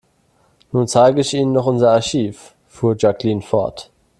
Nun 0.71 0.87
zeige 0.87 1.21
ich 1.21 1.31
Ihnen 1.35 1.53
noch 1.53 1.67
unser 1.67 1.91
Archiv, 1.91 2.55
fuhr 2.65 2.95
Jacqueline 2.97 3.43
fort. 3.43 3.91